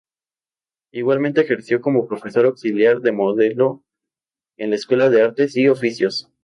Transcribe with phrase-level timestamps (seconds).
[0.91, 3.83] Igualmente ejerció de profesor auxiliar de modelado
[4.57, 6.27] en la Escuela de Artes y Oficios.